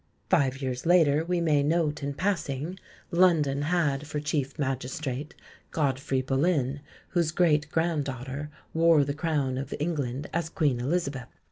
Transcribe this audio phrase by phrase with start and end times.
[0.31, 2.79] Five years later, we may note in passing,
[3.11, 5.35] London had for chief magistrate
[5.69, 11.27] Godfrey Boleyn, whose great grand daughter wore the crown of England as Queen Elizabeth.